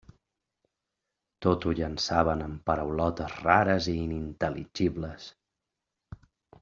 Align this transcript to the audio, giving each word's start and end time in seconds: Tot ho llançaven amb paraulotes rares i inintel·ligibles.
Tot 1.45 1.67
ho 1.69 1.73
llançaven 1.79 2.41
amb 2.45 2.63
paraulotes 2.71 3.37
rares 3.43 3.91
i 3.93 3.95
inintel·ligibles. 4.07 5.29